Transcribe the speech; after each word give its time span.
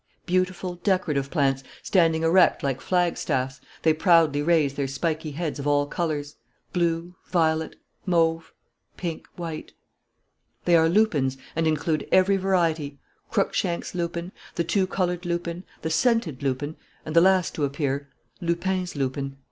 Beautiful, 0.25 0.77
decorative 0.77 1.29
plants, 1.29 1.63
standing 1.83 2.23
erect 2.23 2.63
like 2.63 2.81
flag 2.81 3.17
staffs, 3.17 3.61
they 3.83 3.93
proudly 3.93 4.41
raise 4.41 4.73
their 4.73 4.87
spiky 4.87 5.29
heads 5.33 5.59
of 5.59 5.67
all 5.67 5.85
colours: 5.85 6.37
blue, 6.73 7.13
violet, 7.27 7.75
mauve, 8.07 8.51
pink, 8.97 9.27
white. 9.35 9.73
They 10.65 10.75
are 10.75 10.89
lupins 10.89 11.37
and 11.55 11.67
include 11.67 12.07
every 12.11 12.37
variety: 12.37 12.97
Cruikshank's 13.31 13.93
lupin, 13.93 14.31
the 14.55 14.63
two 14.63 14.87
coloured 14.87 15.23
lupin, 15.23 15.65
the 15.83 15.91
scented 15.91 16.41
lupin, 16.41 16.77
and 17.05 17.15
the 17.15 17.21
last 17.21 17.53
to 17.53 17.63
appear, 17.63 18.09
Lupin's 18.41 18.95
lupin. 18.95 19.37